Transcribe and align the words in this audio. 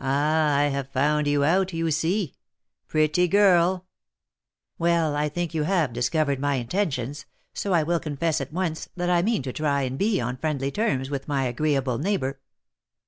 Ah, 0.00 0.56
I've 0.58 0.88
found 0.90 1.28
you 1.28 1.44
out, 1.44 1.72
you 1.72 1.92
see, 1.92 2.34
pretty 2.88 3.28
girl" 3.28 3.86
"Well, 4.80 5.14
I 5.14 5.28
think 5.28 5.54
you 5.54 5.62
have 5.62 5.92
discovered 5.92 6.40
my 6.40 6.56
intentions, 6.56 7.26
so 7.54 7.72
I 7.72 7.84
will 7.84 8.00
confess 8.00 8.40
at 8.40 8.52
once 8.52 8.88
that 8.96 9.08
I 9.08 9.22
mean 9.22 9.42
to 9.44 9.52
try 9.52 9.82
and 9.82 9.96
be 9.96 10.20
on 10.20 10.36
friendly 10.38 10.72
terms 10.72 11.10
with 11.10 11.28
my 11.28 11.44
agreeable 11.46 11.98
neighbour." 11.98 12.40